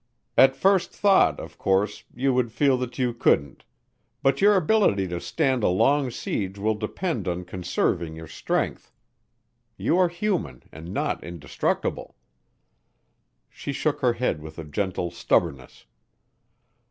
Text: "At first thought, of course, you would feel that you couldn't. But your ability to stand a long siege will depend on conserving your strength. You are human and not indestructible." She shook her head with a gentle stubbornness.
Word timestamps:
"At 0.35 0.55
first 0.55 0.91
thought, 0.91 1.39
of 1.39 1.59
course, 1.59 2.05
you 2.15 2.33
would 2.33 2.51
feel 2.51 2.75
that 2.77 2.97
you 2.97 3.13
couldn't. 3.13 3.63
But 4.23 4.41
your 4.41 4.55
ability 4.55 5.07
to 5.09 5.19
stand 5.21 5.61
a 5.63 5.67
long 5.67 6.09
siege 6.09 6.57
will 6.57 6.73
depend 6.73 7.27
on 7.27 7.45
conserving 7.45 8.15
your 8.15 8.25
strength. 8.25 8.91
You 9.77 9.99
are 9.99 10.09
human 10.09 10.63
and 10.71 10.91
not 10.91 11.23
indestructible." 11.23 12.15
She 13.47 13.71
shook 13.73 13.99
her 14.01 14.13
head 14.13 14.41
with 14.41 14.57
a 14.57 14.63
gentle 14.63 15.11
stubbornness. 15.11 15.85